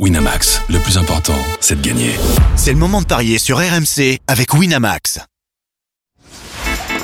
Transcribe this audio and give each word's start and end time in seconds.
Winamax, 0.00 0.60
le 0.70 0.80
plus 0.80 0.98
important, 0.98 1.38
c'est 1.60 1.80
de 1.80 1.86
gagner. 1.86 2.10
C'est 2.56 2.72
le 2.72 2.78
moment 2.78 3.00
de 3.00 3.06
parier 3.06 3.38
sur 3.38 3.58
RMC 3.58 4.18
avec 4.26 4.52
Winamax. 4.52 5.20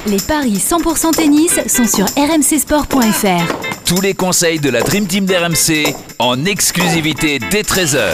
Les 0.09 0.19
paris 0.19 0.55
100% 0.57 1.13
tennis 1.13 1.61
sont 1.69 1.87
sur 1.87 2.07
rmcsport.fr. 2.07 3.85
Tous 3.85 4.01
les 4.01 4.15
conseils 4.15 4.59
de 4.59 4.71
la 4.71 4.81
Dream 4.81 5.07
Team 5.07 5.25
d'RMC 5.25 5.95
en 6.19 6.45
exclusivité 6.45 7.39
dès 7.39 7.63
13h. 7.63 8.09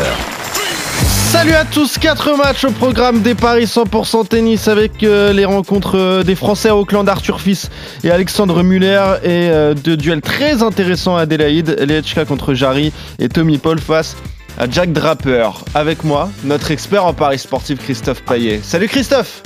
Salut 1.31 1.55
à 1.55 1.65
tous, 1.65 1.97
4 1.97 2.37
matchs 2.37 2.65
au 2.65 2.71
programme 2.71 3.23
des 3.23 3.35
Paris 3.35 3.65
100% 3.65 4.29
tennis 4.29 4.69
avec 4.69 5.03
euh, 5.03 5.33
les 5.33 5.47
rencontres 5.47 5.97
euh, 5.97 6.23
des 6.23 6.35
Français 6.35 6.69
à 6.69 6.77
Auckland, 6.77 7.09
Arthur 7.09 7.41
Fils 7.41 7.71
et 8.05 8.11
Alexandre 8.11 8.63
Muller 8.63 9.03
et 9.23 9.49
euh, 9.49 9.73
deux 9.73 9.97
duels 9.97 10.21
très 10.21 10.63
intéressants 10.63 11.17
à 11.17 11.23
Adélaïde, 11.23 11.77
Lechka 11.81 12.27
contre 12.27 12.53
Jarry 12.53 12.93
et 13.19 13.31
Tommy 13.31 13.57
Paul 13.57 13.81
face 13.81 14.17
à 14.17 14.36
Jack 14.71 14.93
Draper. 14.93 15.51
Avec 15.75 16.03
moi, 16.03 16.29
notre 16.45 16.71
expert 16.71 17.05
en 17.05 17.13
Paris 17.13 17.39
sportif 17.39 17.79
Christophe 17.79 18.25
Paillet. 18.25 18.59
Salut 18.59 18.89
Christophe 18.89 19.43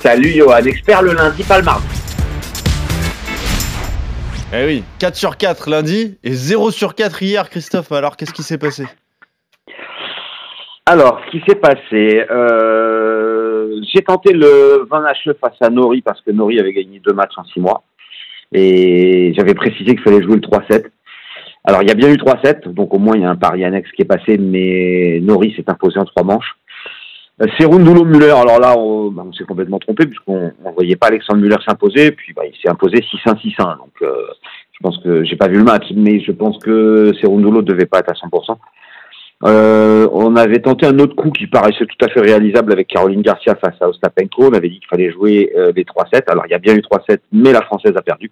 Salut 0.00 0.30
Johan, 0.30 0.64
expert 0.64 1.02
le 1.02 1.14
lundi, 1.14 1.42
pas 1.44 1.58
le 1.58 1.64
mardi. 1.64 1.86
Eh 4.52 4.64
oui, 4.66 4.84
4 4.98 5.14
sur 5.14 5.36
4 5.36 5.70
lundi 5.70 6.18
et 6.24 6.32
0 6.32 6.70
sur 6.70 6.94
4 6.94 7.22
hier 7.22 7.48
Christophe. 7.48 7.92
Alors 7.92 8.16
qu'est-ce 8.16 8.32
qui 8.32 8.42
s'est 8.42 8.58
passé? 8.58 8.84
Alors, 10.88 11.20
ce 11.26 11.30
qui 11.32 11.42
s'est 11.48 11.56
passé, 11.56 12.24
euh, 12.30 13.80
j'ai 13.92 14.02
tenté 14.02 14.32
le 14.32 14.86
20 14.88 15.04
HE 15.04 15.32
face 15.40 15.56
à 15.60 15.68
Nori 15.68 16.00
parce 16.00 16.20
que 16.20 16.30
Nori 16.30 16.60
avait 16.60 16.72
gagné 16.72 17.00
deux 17.00 17.12
matchs 17.12 17.34
en 17.36 17.44
6 17.44 17.60
mois. 17.60 17.82
Et 18.52 19.34
j'avais 19.36 19.54
précisé 19.54 19.86
qu'il 19.96 20.00
fallait 20.00 20.22
jouer 20.22 20.36
le 20.36 20.40
3-7. 20.40 20.84
Alors, 21.68 21.82
il 21.82 21.88
y 21.88 21.90
a 21.90 21.94
bien 21.94 22.08
eu 22.08 22.16
3-7, 22.16 22.72
donc 22.72 22.94
au 22.94 22.98
moins 22.98 23.16
il 23.16 23.22
y 23.22 23.24
a 23.24 23.30
un 23.30 23.36
pari 23.36 23.64
annexe 23.64 23.90
qui 23.90 24.02
est 24.02 24.06
passé, 24.06 24.38
mais 24.38 25.18
Nori 25.20 25.52
s'est 25.56 25.68
imposé 25.68 25.98
en 25.98 26.04
trois 26.04 26.22
manches. 26.22 26.56
Euh, 27.42 27.46
Serundulo 27.58 28.04
Muller, 28.04 28.30
alors 28.30 28.60
là, 28.60 28.78
on, 28.78 29.10
bah, 29.10 29.24
on 29.26 29.32
s'est 29.32 29.44
complètement 29.44 29.80
trompé 29.80 30.06
puisqu'on 30.06 30.52
ne 30.64 30.72
voyait 30.72 30.94
pas 30.94 31.08
Alexandre 31.08 31.40
Muller 31.40 31.56
s'imposer, 31.66 32.12
puis 32.12 32.32
bah, 32.32 32.42
il 32.46 32.56
s'est 32.62 32.70
imposé 32.70 32.98
6-1-6-1. 32.98 33.78
Donc, 33.78 33.90
euh, 34.02 34.14
je 34.72 34.78
pense 34.80 34.96
que 34.98 35.24
j'ai 35.24 35.34
pas 35.34 35.48
vu 35.48 35.58
le 35.58 35.64
match, 35.64 35.86
mais 35.94 36.20
je 36.20 36.30
pense 36.30 36.56
que 36.58 37.12
Serundulo 37.20 37.62
devait 37.62 37.86
pas 37.86 37.98
être 37.98 38.10
à 38.10 38.14
100%. 38.14 38.56
Euh, 39.44 40.08
on 40.12 40.36
avait 40.36 40.60
tenté 40.60 40.86
un 40.86 40.98
autre 41.00 41.16
coup 41.16 41.30
qui 41.30 41.48
paraissait 41.48 41.84
tout 41.84 42.04
à 42.04 42.08
fait 42.08 42.20
réalisable 42.20 42.72
avec 42.72 42.86
Caroline 42.86 43.22
Garcia 43.22 43.56
face 43.56 43.74
à 43.80 43.88
Ostapenko. 43.88 44.44
On 44.44 44.54
avait 44.54 44.68
dit 44.68 44.78
qu'il 44.78 44.88
fallait 44.88 45.10
jouer 45.10 45.52
les 45.74 45.84
3-7. 45.84 46.22
Alors, 46.28 46.46
il 46.46 46.52
y 46.52 46.54
a 46.54 46.58
bien 46.58 46.74
eu 46.74 46.80
3-7, 46.80 47.18
mais 47.32 47.52
la 47.52 47.62
Française 47.62 47.94
a 47.96 48.02
perdu. 48.02 48.30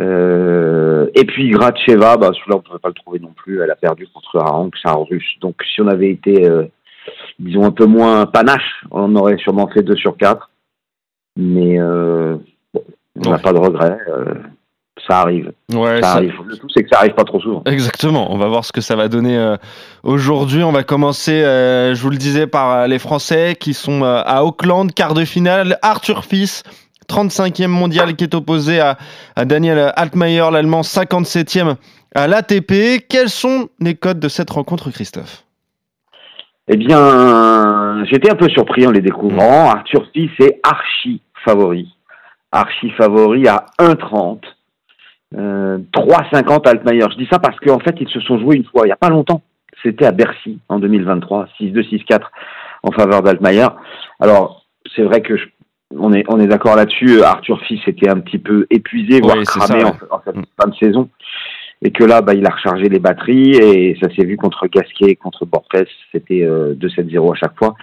Euh, 0.00 1.06
et 1.14 1.24
puis 1.24 1.50
Gracheva, 1.50 2.16
bah, 2.16 2.30
celui-là 2.32 2.56
on 2.56 2.58
ne 2.58 2.62
pouvait 2.62 2.78
pas 2.80 2.88
le 2.88 2.94
trouver 2.94 3.18
non 3.20 3.32
plus. 3.36 3.62
Elle 3.62 3.70
a 3.70 3.76
perdu 3.76 4.06
contre 4.12 4.36
Harang, 4.38 4.70
c'est 4.82 4.88
un 4.88 5.04
russe. 5.08 5.34
Donc 5.40 5.56
si 5.72 5.80
on 5.80 5.88
avait 5.88 6.10
été, 6.10 6.48
euh, 6.48 6.64
disons, 7.38 7.64
un 7.64 7.70
peu 7.70 7.86
moins 7.86 8.26
panache, 8.26 8.84
on 8.90 9.14
aurait 9.16 9.38
sûrement 9.38 9.68
fait 9.68 9.82
2 9.82 9.94
sur 9.96 10.16
4. 10.16 10.50
Mais 11.36 11.78
euh, 11.80 12.36
bon, 12.72 12.82
on 13.26 13.30
n'a 13.30 13.38
pas 13.38 13.52
de 13.52 13.58
regret. 13.58 13.96
ça 15.08 15.18
arrive. 15.20 15.52
Ouais, 15.72 16.00
Ça 16.00 16.08
ça- 16.08 16.12
arrive. 16.16 16.34
Le 16.46 16.56
tout, 16.56 16.68
c'est 16.70 16.82
que 16.82 16.88
ça 16.90 16.98
arrive 17.00 17.14
pas 17.14 17.24
trop 17.24 17.40
souvent. 17.40 17.62
Exactement, 17.66 18.32
on 18.32 18.38
va 18.38 18.46
voir 18.48 18.64
ce 18.64 18.72
que 18.72 18.80
ça 18.80 18.96
va 18.96 19.08
donner 19.08 19.54
aujourd'hui. 20.02 20.62
On 20.62 20.72
va 20.72 20.82
commencer, 20.84 21.40
je 21.42 22.00
vous 22.00 22.10
le 22.10 22.16
disais, 22.16 22.46
par 22.46 22.86
les 22.88 22.98
Français 22.98 23.56
qui 23.58 23.74
sont 23.74 24.02
à 24.04 24.42
Auckland, 24.44 24.92
quart 24.92 25.14
de 25.14 25.24
finale. 25.24 25.78
Arthur 25.82 26.24
Fils, 26.24 26.62
35e 27.08 27.66
mondial, 27.68 28.14
qui 28.16 28.24
est 28.24 28.34
opposé 28.34 28.80
à, 28.80 28.96
à 29.36 29.44
Daniel 29.44 29.92
Altmaier, 29.96 30.50
l'Allemand, 30.52 30.82
57e 30.82 31.76
à 32.14 32.26
l'ATP. 32.28 33.06
Quels 33.08 33.28
sont 33.28 33.68
les 33.80 33.94
codes 33.94 34.20
de 34.20 34.28
cette 34.28 34.50
rencontre, 34.50 34.90
Christophe? 34.90 35.44
Eh 36.68 36.76
bien, 36.76 38.04
j'étais 38.10 38.30
un 38.30 38.36
peu 38.36 38.48
surpris 38.48 38.86
en 38.86 38.90
les 38.90 39.02
découvrant. 39.02 39.70
Arthur 39.70 40.06
Fils 40.14 40.30
est 40.40 40.60
archi 40.62 41.20
favori. 41.44 41.94
Archi 42.52 42.90
favori 42.92 43.46
à 43.48 43.66
1,30. 43.78 44.38
Euh, 45.36 45.78
3,50 45.92 46.66
Altmaier. 46.68 47.04
Je 47.10 47.16
dis 47.16 47.28
ça 47.30 47.38
parce 47.38 47.58
qu'en 47.60 47.80
fait, 47.80 47.96
ils 48.00 48.08
se 48.08 48.20
sont 48.20 48.38
joués 48.38 48.56
une 48.56 48.64
fois, 48.64 48.82
il 48.84 48.86
n'y 48.86 48.92
a 48.92 48.96
pas 48.96 49.08
longtemps. 49.10 49.42
C'était 49.82 50.06
à 50.06 50.12
Bercy 50.12 50.60
en 50.68 50.78
2023, 50.78 51.48
6-2, 51.60 51.82
6-4 51.82 52.20
en 52.84 52.92
faveur 52.92 53.22
d'Altmaier. 53.22 53.66
Alors, 54.20 54.64
c'est 54.94 55.02
vrai 55.02 55.20
que 55.20 55.36
je- 55.36 55.44
on 55.90 56.12
est, 56.12 56.24
on 56.28 56.40
est 56.40 56.46
d'accord 56.46 56.76
là-dessus. 56.76 57.22
Arthur 57.22 57.60
Fils 57.62 57.80
était 57.86 58.08
un 58.08 58.20
petit 58.20 58.38
peu 58.38 58.66
épuisé, 58.70 59.20
voire 59.20 59.36
Oui, 59.36 59.44
cramé 59.44 59.80
ça, 59.80 59.88
en, 60.10 60.16
en 60.16 60.20
cette 60.24 60.36
fin 60.60 60.68
de 60.68 60.74
saison. 60.76 61.08
Et 61.82 61.90
que 61.90 62.04
là, 62.04 62.22
bah, 62.22 62.34
il 62.34 62.46
a 62.46 62.50
rechargé 62.50 62.88
les 62.88 62.98
batteries 62.98 63.56
et 63.56 63.98
ça 64.02 64.08
s'est 64.14 64.24
vu 64.24 64.36
contre 64.36 64.66
Gasquet, 64.68 65.16
contre 65.16 65.44
Borges. 65.44 65.86
C'était 66.12 66.42
euh, 66.42 66.74
2-7-0 66.74 67.32
à 67.32 67.34
chaque 67.34 67.58
fois. 67.58 67.74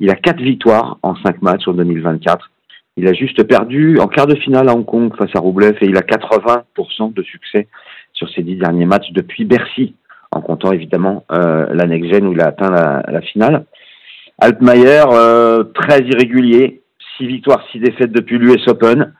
Il 0.00 0.10
a 0.10 0.14
quatre 0.14 0.40
victoires 0.40 0.98
en 1.02 1.16
cinq 1.16 1.42
matchs 1.42 1.66
en 1.66 1.72
2024. 1.72 2.50
Il 2.96 3.08
a 3.08 3.12
juste 3.12 3.42
perdu 3.44 3.98
en 4.00 4.06
quart 4.06 4.26
de 4.26 4.36
finale 4.36 4.68
à 4.68 4.74
Hong 4.74 4.84
Kong 4.84 5.12
face 5.16 5.30
à 5.34 5.40
Roublev 5.40 5.76
et 5.80 5.86
il 5.86 5.96
a 5.96 6.00
80% 6.00 7.14
de 7.14 7.22
succès 7.22 7.68
sur 8.12 8.28
ses 8.30 8.42
dix 8.42 8.56
derniers 8.56 8.86
matchs 8.86 9.12
depuis 9.12 9.44
Bercy, 9.44 9.94
en 10.32 10.40
comptant 10.40 10.72
évidemment 10.72 11.24
euh, 11.30 11.66
la 11.72 11.86
Next 11.86 12.12
Gen 12.12 12.26
où 12.26 12.32
il 12.32 12.40
a 12.40 12.48
atteint 12.48 12.70
la, 12.70 13.04
la 13.08 13.20
finale. 13.20 13.64
Altmaier, 14.40 15.04
euh, 15.12 15.64
très 15.74 16.00
irrégulier, 16.00 16.82
six 17.18 17.26
victoires, 17.26 17.62
six 17.70 17.80
défaites 17.80 18.12
depuis 18.12 18.38
l'US 18.38 18.66
Open. 18.68 19.12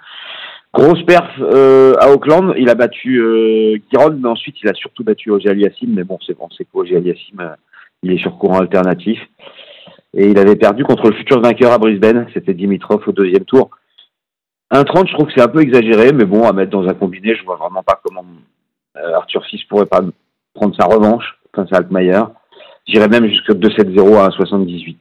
Grosse 0.73 1.03
perf 1.05 1.29
euh, 1.41 1.95
à 1.99 2.11
Auckland, 2.11 2.55
il 2.57 2.71
a 2.71 2.75
battu 2.75 3.19
euh, 3.19 3.79
Giron, 3.91 4.17
mais 4.21 4.29
ensuite 4.29 4.57
il 4.63 4.69
a 4.69 4.75
surtout 4.75 5.03
battu 5.03 5.31
Ogier 5.31 5.51
Aliassim, 5.51 5.89
mais 5.89 6.05
bon, 6.05 6.19
c'est 6.27 6.37
bon, 6.37 6.49
c'est 6.57 6.65
qu'Ogier 6.65 6.97
Aliassim, 6.97 7.41
euh, 7.41 7.55
il 8.03 8.13
est 8.13 8.19
sur 8.19 8.39
courant 8.39 8.61
alternatif. 8.61 9.19
Et 10.15 10.31
il 10.31 10.39
avait 10.39 10.57
perdu 10.57 10.85
contre 10.85 11.11
le 11.11 11.17
futur 11.17 11.41
vainqueur 11.41 11.73
à 11.73 11.79
Brisbane, 11.79 12.29
c'était 12.33 12.55
Dimitrov 12.55 13.03
au 13.07 13.13
deuxième 13.13 13.45
tour. 13.45 13.71
1,30, 14.73 15.09
je 15.09 15.15
trouve 15.15 15.27
que 15.27 15.33
c'est 15.35 15.43
un 15.43 15.49
peu 15.49 15.61
exagéré, 15.61 16.13
mais 16.13 16.25
bon, 16.25 16.47
à 16.47 16.53
mettre 16.53 16.71
dans 16.71 16.87
un 16.87 16.95
combiné, 16.95 17.35
je 17.35 17.45
vois 17.45 17.57
vraiment 17.57 17.83
pas 17.83 18.01
comment 18.05 18.25
euh, 18.97 19.15
Arthur 19.15 19.45
Fils 19.47 19.65
pourrait 19.65 19.87
pas 19.87 20.03
prendre 20.55 20.77
sa 20.77 20.87
revanche 20.87 21.39
face 21.55 21.73
à 21.73 21.77
Altmaier. 21.77 22.23
J'irais 22.87 23.09
même 23.09 23.27
jusqu'à 23.27 23.55
2-7-0 23.55 24.17
à 24.17 24.29
1,78. 24.29 24.99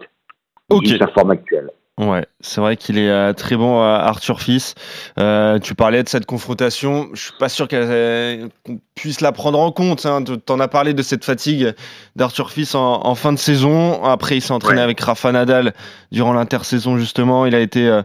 Ok. 0.70 0.88
Sa 1.00 1.08
forme 1.08 1.32
actuelle. 1.32 1.70
Ouais, 2.00 2.28
c'est 2.42 2.62
vrai 2.62 2.78
qu'il 2.78 3.00
est 3.00 3.10
euh, 3.10 3.34
très 3.34 3.56
bon, 3.56 3.82
euh, 3.82 3.96
Arthur 3.98 4.40
Fils. 4.40 4.76
Euh, 5.20 5.58
tu 5.58 5.74
parlais 5.74 6.04
de 6.04 6.10
cette 6.10 6.28
confrontation. 6.28 7.10
Je 7.14 7.22
suis 7.24 7.34
pas 7.40 7.50
sûr 7.50 7.68
qu'elle, 7.68 8.50
qu'on 8.64 8.80
puisse 8.94 9.20
la 9.20 9.32
prendre 9.32 9.60
en 9.60 9.72
compte. 9.72 10.06
Hein. 10.06 10.24
Tu 10.24 10.54
en 10.54 10.60
as 10.60 10.68
parlé 10.68 10.94
de 10.94 11.02
cette 11.02 11.26
fatigue 11.26 11.74
d'Arthur 12.16 12.52
Fils 12.52 12.76
en, 12.76 13.04
en 13.04 13.16
fin 13.16 13.34
de 13.34 13.40
saison. 13.40 14.04
Après, 14.04 14.38
il 14.38 14.42
s'est 14.42 14.52
entraîné 14.52 14.78
Ouais. 14.78 14.84
avec 14.84 15.00
Rafa 15.00 15.32
Nadal 15.32 15.74
durant 16.12 16.34
l'intersaison, 16.34 16.98
justement. 16.98 17.48
Il 17.48 17.56
a 17.56 17.60
été 17.60 18.02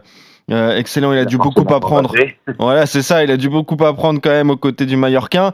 excellent. 0.49 1.13
Il 1.13 1.19
a 1.19 1.25
dû 1.25 1.37
beaucoup 1.37 1.71
apprendre. 1.71 2.13
Voilà, 2.59 2.87
c'est 2.87 3.03
ça. 3.03 3.23
Il 3.23 3.29
a 3.29 3.37
dû 3.37 3.47
beaucoup 3.49 3.77
apprendre 3.85 4.19
quand 4.23 4.31
même 4.31 4.49
aux 4.49 4.57
côtés 4.57 4.87
du 4.87 4.95
Mallorquin. 4.97 5.53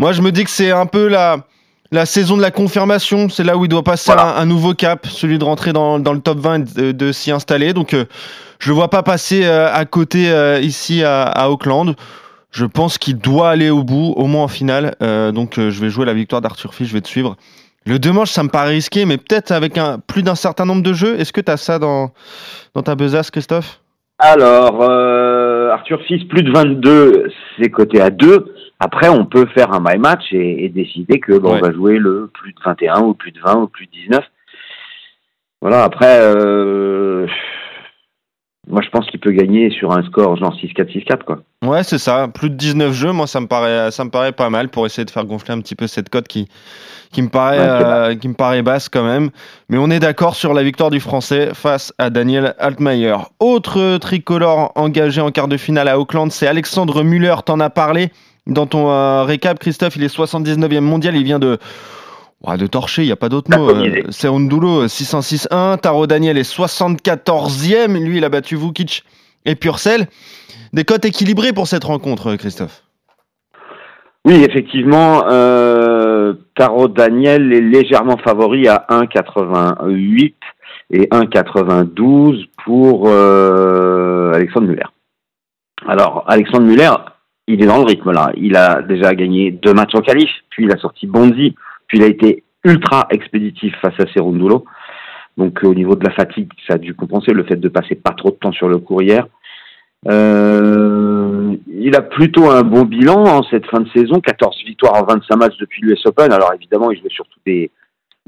Moi, 0.00 0.10
je 0.12 0.20
me 0.22 0.32
dis 0.32 0.42
que 0.42 0.50
c'est 0.50 0.72
un 0.72 0.86
peu 0.86 1.06
la, 1.06 1.46
la 1.92 2.06
saison 2.06 2.36
de 2.36 2.42
la 2.42 2.50
confirmation. 2.50 3.28
C'est 3.28 3.44
là 3.44 3.56
où 3.56 3.64
il 3.64 3.68
doit 3.68 3.84
passer 3.84 4.12
Voilà. 4.12 4.36
un, 4.36 4.42
un 4.42 4.46
nouveau 4.46 4.74
cap, 4.74 5.06
celui 5.06 5.38
de 5.38 5.44
rentrer 5.44 5.72
dans, 5.72 5.98
dans 6.00 6.12
le 6.12 6.20
top 6.20 6.38
20 6.38 6.54
et 6.54 6.82
de, 6.82 6.92
de 6.92 7.12
s'y 7.12 7.30
installer. 7.30 7.72
Donc, 7.72 7.94
euh, 7.94 8.06
je 8.58 8.70
le 8.70 8.74
vois 8.74 8.88
pas 8.90 9.02
passer 9.02 9.44
euh, 9.44 9.72
à 9.72 9.84
côté 9.84 10.30
euh, 10.30 10.58
ici 10.60 11.04
à, 11.04 11.22
à 11.22 11.48
Auckland. 11.48 11.94
Je 12.50 12.64
pense 12.66 12.98
qu'il 12.98 13.18
doit 13.18 13.50
aller 13.50 13.70
au 13.70 13.82
bout, 13.84 14.12
au 14.16 14.26
moins 14.26 14.44
en 14.44 14.48
finale. 14.48 14.94
Donc, 15.00 15.54
je 15.56 15.80
vais 15.80 15.88
jouer 15.88 16.04
la 16.04 16.12
victoire 16.12 16.42
d'Arthur 16.42 16.74
Fils. 16.74 16.86
Je 16.86 16.92
vais 16.92 17.00
te 17.00 17.08
suivre. 17.08 17.36
Le 17.86 17.98
deux 17.98 18.12
manches, 18.12 18.30
ça 18.30 18.42
me 18.42 18.50
paraît 18.50 18.72
risqué, 18.72 19.06
mais 19.06 19.16
peut-être 19.16 19.52
avec 19.52 19.78
un, 19.78 19.98
plus 19.98 20.22
d'un 20.22 20.34
certain 20.34 20.66
nombre 20.66 20.82
de 20.82 20.92
jeux. 20.92 21.18
Est-ce 21.18 21.32
que 21.32 21.40
tu 21.40 21.50
as 21.50 21.56
ça 21.56 21.78
dans, 21.78 22.10
dans 22.74 22.82
ta 22.82 22.94
besace, 22.94 23.30
Christophe? 23.30 23.80
Alors, 24.18 24.82
euh, 24.82 25.70
Arthur 25.70 26.00
Fils, 26.06 26.22
plus 26.28 26.42
de 26.42 26.52
22, 26.52 27.28
c'est 27.58 27.70
coté 27.70 28.02
à 28.02 28.10
2. 28.10 28.51
Après, 28.84 29.08
on 29.08 29.24
peut 29.26 29.46
faire 29.54 29.72
un 29.72 29.78
my 29.80 29.96
match 29.98 30.24
et, 30.32 30.64
et 30.64 30.68
décider 30.68 31.20
que 31.20 31.38
bon, 31.38 31.52
Ouais. 31.52 31.60
on 31.62 31.66
va 31.66 31.72
jouer 31.72 31.98
le 31.98 32.28
plus 32.34 32.52
de 32.52 32.58
21 32.64 33.00
ou 33.02 33.14
plus 33.14 33.30
de 33.30 33.38
20 33.40 33.54
ou 33.60 33.66
plus 33.68 33.86
de 33.86 33.92
19. 33.92 34.24
Voilà, 35.60 35.84
après, 35.84 36.18
euh, 36.20 37.28
moi 38.68 38.80
je 38.84 38.88
pense 38.90 39.06
qu'il 39.06 39.20
peut 39.20 39.30
gagner 39.30 39.70
sur 39.70 39.92
un 39.96 40.02
score 40.02 40.36
genre 40.36 40.52
6-4, 40.56 40.90
6-4 40.90 41.22
quoi. 41.24 41.38
Ouais, 41.64 41.84
c'est 41.84 41.98
ça. 41.98 42.26
Plus 42.26 42.50
de 42.50 42.56
19 42.56 42.92
jeux, 42.92 43.12
moi, 43.12 43.28
ça 43.28 43.38
me 43.40 43.46
paraît, 43.46 43.92
ça 43.92 44.04
me 44.04 44.10
paraît 44.10 44.32
pas 44.32 44.50
mal 44.50 44.68
pour 44.68 44.84
essayer 44.86 45.04
de 45.04 45.10
faire 45.12 45.24
gonfler 45.24 45.54
un 45.54 45.60
petit 45.60 45.76
peu 45.76 45.86
cette 45.86 46.08
cote 46.08 46.26
qui, 46.26 46.48
qui 47.12 47.22
me 47.22 47.28
paraît, 47.28 47.60
Ouais, 47.60 47.64
c'est 47.64 47.84
euh, 47.86 48.14
qui 48.16 48.26
me 48.28 48.34
paraît 48.34 48.62
basse 48.62 48.88
quand 48.88 49.04
même. 49.04 49.30
Mais 49.68 49.78
on 49.78 49.88
est 49.90 50.00
d'accord 50.00 50.34
sur 50.34 50.54
la 50.54 50.64
victoire 50.64 50.90
du 50.90 50.98
Français 50.98 51.50
face 51.54 51.92
à 51.98 52.10
Daniel 52.10 52.56
Altmaier. 52.58 53.14
Autre 53.38 53.98
tricolore 53.98 54.72
engagé 54.74 55.20
en 55.20 55.30
quart 55.30 55.46
de 55.46 55.56
finale 55.56 55.86
à 55.86 56.00
Auckland, 56.00 56.32
c'est 56.32 56.48
Alexandre 56.48 57.04
Muller. 57.04 57.36
T'en 57.46 57.60
as 57.60 57.70
parlé 57.70 58.10
dans 58.46 58.66
ton 58.66 58.90
euh, 58.90 59.24
récap, 59.24 59.58
Christophe. 59.58 59.96
Il 59.96 60.04
est 60.04 60.14
79e 60.14 60.80
mondial. 60.80 61.16
Il 61.16 61.24
vient 61.24 61.38
de, 61.38 61.58
de 62.58 62.66
torcher. 62.66 63.02
Il 63.02 63.06
n'y 63.06 63.12
a 63.12 63.16
pas 63.16 63.28
d'autre 63.28 63.56
mot. 63.56 63.70
Euh, 63.70 64.02
Serundulo 64.10 64.86
606-1. 64.86 65.78
Taro 65.78 66.06
Daniel 66.06 66.38
est 66.38 66.50
74e. 66.50 68.02
Lui, 68.02 68.18
il 68.18 68.24
a 68.24 68.28
battu 68.28 68.56
Vukic 68.56 69.04
et 69.44 69.54
Purcell. 69.54 70.06
Des 70.72 70.84
cotes 70.84 71.04
équilibrées 71.04 71.52
pour 71.52 71.66
cette 71.66 71.84
rencontre, 71.84 72.34
Christophe. 72.36 72.82
Oui, 74.24 74.44
effectivement, 74.48 75.24
euh, 75.28 76.34
Taro 76.54 76.86
Daniel 76.86 77.52
est 77.52 77.60
légèrement 77.60 78.16
favori 78.18 78.68
à 78.68 78.86
1,88 78.88 80.34
et 80.90 81.06
1,92 81.08 82.46
pour 82.64 83.08
euh, 83.08 84.32
Alexandre 84.32 84.68
Muller. 84.68 84.86
Alors, 85.88 86.24
Alexandre 86.28 86.66
Muller, 86.66 86.92
il 87.52 87.62
est 87.62 87.66
dans 87.66 87.78
le 87.78 87.84
rythme 87.84 88.12
là. 88.12 88.32
Il 88.36 88.56
a 88.56 88.82
déjà 88.82 89.14
gagné 89.14 89.50
deux 89.50 89.74
matchs 89.74 89.94
en 89.94 90.00
qualif, 90.00 90.30
puis 90.50 90.64
il 90.64 90.72
a 90.72 90.78
sorti 90.78 91.06
Bonzi, 91.06 91.54
puis 91.86 91.98
il 91.98 92.04
a 92.04 92.06
été 92.06 92.44
ultra 92.64 93.06
expéditif 93.10 93.74
face 93.80 93.98
à 93.98 94.06
Serundulo. 94.12 94.64
Donc, 95.36 95.58
au 95.62 95.74
niveau 95.74 95.96
de 95.96 96.04
la 96.04 96.12
fatigue, 96.12 96.50
ça 96.66 96.74
a 96.74 96.78
dû 96.78 96.94
compenser 96.94 97.32
le 97.32 97.44
fait 97.44 97.56
de 97.56 97.68
passer 97.68 97.94
pas 97.94 98.12
trop 98.12 98.30
de 98.30 98.36
temps 98.36 98.52
sur 98.52 98.68
le 98.68 98.78
courrier. 98.78 99.20
Euh, 100.08 101.54
il 101.68 101.94
a 101.94 102.02
plutôt 102.02 102.50
un 102.50 102.62
bon 102.62 102.84
bilan 102.84 103.24
en 103.24 103.42
cette 103.44 103.66
fin 103.66 103.80
de 103.80 103.88
saison, 103.90 104.20
14 104.20 104.56
victoires 104.66 104.94
en 104.94 105.04
25 105.04 105.36
matchs 105.36 105.56
depuis 105.58 105.82
l'US 105.82 106.04
Open. 106.06 106.32
Alors 106.32 106.52
évidemment, 106.54 106.90
il 106.90 106.98
jouait 106.98 107.10
surtout 107.10 107.38
des, 107.46 107.70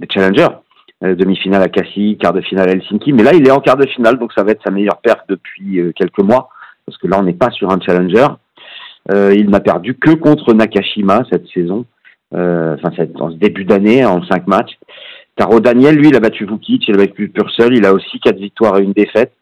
challengers, 0.08 0.54
euh, 1.02 1.14
demi-finale 1.14 1.62
à 1.62 1.68
Cassis, 1.68 2.16
quart 2.20 2.32
de 2.32 2.42
finale 2.42 2.68
à 2.68 2.72
Helsinki, 2.72 3.12
mais 3.12 3.24
là 3.24 3.34
il 3.34 3.46
est 3.46 3.50
en 3.50 3.60
quart 3.60 3.76
de 3.76 3.86
finale, 3.86 4.18
donc 4.18 4.32
ça 4.32 4.44
va 4.44 4.52
être 4.52 4.62
sa 4.64 4.70
meilleure 4.70 4.98
perte 4.98 5.24
depuis 5.28 5.80
euh, 5.80 5.92
quelques 5.96 6.20
mois, 6.20 6.48
parce 6.86 6.96
que 6.96 7.08
là 7.08 7.18
on 7.18 7.24
n'est 7.24 7.32
pas 7.32 7.50
sur 7.50 7.70
un 7.70 7.80
challenger. 7.80 8.26
Euh, 9.12 9.34
il 9.36 9.50
n'a 9.50 9.60
perdu 9.60 9.94
que 9.94 10.10
contre 10.10 10.54
Nakashima 10.54 11.24
cette 11.30 11.46
saison, 11.48 11.84
euh, 12.34 12.74
enfin 12.74 12.90
cette, 12.96 13.20
en 13.20 13.30
ce 13.30 13.36
début 13.36 13.64
d'année 13.64 14.04
en 14.04 14.22
5 14.22 14.46
matchs. 14.46 14.78
Taro 15.36 15.60
Daniel, 15.60 15.96
lui, 15.96 16.08
il 16.08 16.16
a 16.16 16.20
battu 16.20 16.46
Vukic, 16.46 16.86
il 16.88 16.94
a 16.94 16.98
battu 16.98 17.28
Purcell, 17.28 17.74
il 17.74 17.84
a 17.84 17.92
aussi 17.92 18.20
4 18.20 18.36
victoires 18.36 18.78
et 18.78 18.82
une 18.82 18.92
défaite. 18.92 19.32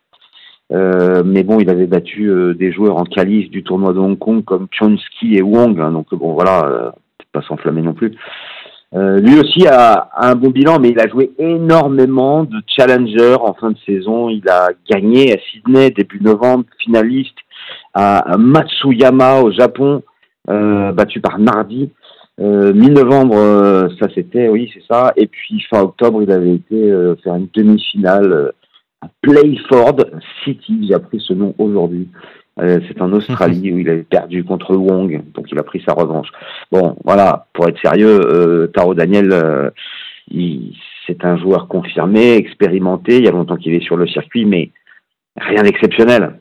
Euh, 0.72 1.22
mais 1.24 1.42
bon, 1.42 1.60
il 1.60 1.68
avait 1.68 1.86
battu 1.86 2.30
euh, 2.30 2.54
des 2.54 2.72
joueurs 2.72 2.96
en 2.96 3.04
qualif 3.04 3.50
du 3.50 3.62
tournoi 3.62 3.92
de 3.92 3.98
Hong 3.98 4.18
Kong 4.18 4.42
comme 4.42 4.68
Chonsky 4.70 5.36
et 5.36 5.42
Wong. 5.42 5.78
Hein, 5.78 5.92
donc 5.92 6.14
bon, 6.14 6.32
voilà, 6.32 6.64
euh, 6.64 6.90
pas 7.32 7.42
s'enflammer 7.42 7.82
non 7.82 7.92
plus. 7.92 8.12
Euh, 8.94 9.20
lui 9.20 9.38
aussi 9.38 9.66
a, 9.66 9.92
a, 10.12 10.30
un 10.30 10.34
bon 10.34 10.50
bilan, 10.50 10.78
mais 10.78 10.90
il 10.90 11.00
a 11.00 11.08
joué 11.08 11.32
énormément 11.38 12.44
de 12.44 12.62
challengers 12.66 13.36
en 13.40 13.54
fin 13.54 13.70
de 13.70 13.78
saison. 13.86 14.28
Il 14.28 14.48
a 14.48 14.70
gagné 14.90 15.34
à 15.34 15.38
Sydney 15.50 15.90
début 15.90 16.20
novembre, 16.20 16.64
finaliste 16.78 17.36
à, 17.94 18.36
Matsuyama 18.38 19.40
au 19.40 19.50
Japon, 19.50 20.02
battu 20.46 21.20
par 21.20 21.38
Nardi. 21.38 21.90
Mi-novembre, 22.38 23.90
ça 24.00 24.08
c'était, 24.14 24.48
oui, 24.48 24.70
c'est 24.74 24.82
ça. 24.90 25.12
Et 25.16 25.26
puis 25.26 25.60
fin 25.70 25.82
octobre, 25.82 26.22
il 26.22 26.30
avait 26.30 26.54
été 26.54 26.92
faire 27.22 27.34
une 27.34 27.48
demi-finale 27.54 28.52
à 29.00 29.08
Playford 29.20 29.96
City. 30.44 30.86
J'ai 30.88 30.94
appris 30.94 31.20
ce 31.20 31.34
nom 31.34 31.54
aujourd'hui. 31.58 32.08
Euh, 32.60 32.80
c'est 32.86 33.00
en 33.00 33.12
Australie 33.12 33.72
où 33.72 33.78
il 33.78 33.88
avait 33.88 34.02
perdu 34.02 34.44
contre 34.44 34.76
Wong, 34.76 35.22
donc 35.32 35.50
il 35.50 35.58
a 35.58 35.62
pris 35.62 35.82
sa 35.86 35.94
revanche. 35.94 36.28
Bon, 36.70 36.96
voilà, 37.02 37.46
pour 37.54 37.66
être 37.68 37.80
sérieux, 37.80 38.20
euh, 38.20 38.66
Taro 38.66 38.94
Daniel, 38.94 39.32
euh, 39.32 39.70
c'est 41.06 41.24
un 41.24 41.38
joueur 41.38 41.66
confirmé, 41.68 42.34
expérimenté. 42.34 43.18
Il 43.18 43.24
y 43.24 43.28
a 43.28 43.32
longtemps 43.32 43.56
qu'il 43.56 43.74
est 43.74 43.84
sur 43.84 43.96
le 43.96 44.06
circuit, 44.06 44.44
mais 44.44 44.70
rien 45.36 45.62
d'exceptionnel. 45.62 46.40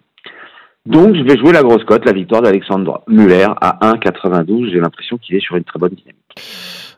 Donc, 0.85 1.15
je 1.15 1.21
vais 1.21 1.37
jouer 1.37 1.53
la 1.53 1.61
grosse 1.61 1.83
cote, 1.83 2.05
la 2.05 2.11
victoire 2.11 2.41
d'Alexandre 2.41 3.03
Muller 3.07 3.47
à 3.61 3.93
1,92. 3.93 4.71
J'ai 4.71 4.79
l'impression 4.79 5.17
qu'il 5.17 5.35
est 5.35 5.39
sur 5.39 5.55
une 5.55 5.63
très 5.63 5.77
bonne 5.77 5.93
dynamique. 5.93 6.17